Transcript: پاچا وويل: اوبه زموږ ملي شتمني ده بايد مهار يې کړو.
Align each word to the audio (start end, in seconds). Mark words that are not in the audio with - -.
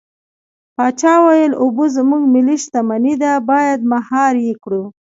پاچا 0.75 1.13
وويل: 1.23 1.51
اوبه 1.61 1.85
زموږ 1.97 2.23
ملي 2.33 2.57
شتمني 2.63 3.13
ده 3.21 3.31
بايد 3.49 3.79
مهار 3.93 4.33
يې 4.45 4.53
کړو. 4.63 4.83